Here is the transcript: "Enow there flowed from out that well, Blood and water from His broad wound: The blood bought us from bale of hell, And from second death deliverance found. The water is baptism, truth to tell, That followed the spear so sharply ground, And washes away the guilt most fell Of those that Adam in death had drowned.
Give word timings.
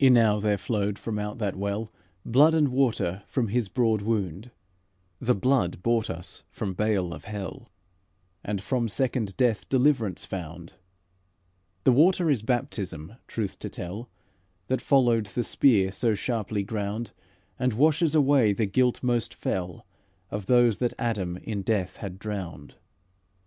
"Enow 0.00 0.40
there 0.40 0.56
flowed 0.56 0.98
from 0.98 1.18
out 1.18 1.36
that 1.36 1.54
well, 1.54 1.92
Blood 2.24 2.54
and 2.54 2.68
water 2.68 3.22
from 3.26 3.48
His 3.48 3.68
broad 3.68 4.00
wound: 4.00 4.50
The 5.20 5.34
blood 5.34 5.82
bought 5.82 6.08
us 6.08 6.42
from 6.50 6.72
bale 6.72 7.12
of 7.12 7.24
hell, 7.26 7.70
And 8.42 8.62
from 8.62 8.88
second 8.88 9.36
death 9.36 9.68
deliverance 9.68 10.24
found. 10.24 10.72
The 11.84 11.92
water 11.92 12.30
is 12.30 12.40
baptism, 12.40 13.16
truth 13.26 13.58
to 13.58 13.68
tell, 13.68 14.08
That 14.68 14.80
followed 14.80 15.26
the 15.26 15.44
spear 15.44 15.92
so 15.92 16.14
sharply 16.14 16.62
ground, 16.62 17.10
And 17.58 17.74
washes 17.74 18.14
away 18.14 18.54
the 18.54 18.64
guilt 18.64 19.02
most 19.02 19.34
fell 19.34 19.84
Of 20.30 20.46
those 20.46 20.78
that 20.78 20.94
Adam 20.98 21.36
in 21.36 21.60
death 21.60 21.98
had 21.98 22.18
drowned. 22.18 22.76